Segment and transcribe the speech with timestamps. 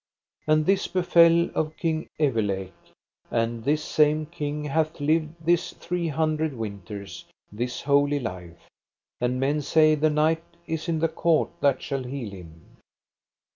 [0.47, 2.73] And this befell of King Evelake,
[3.29, 8.67] and this same king hath lived this three hundred winters this holy life,
[9.19, 12.77] and men say the knight is in the court that shall heal him.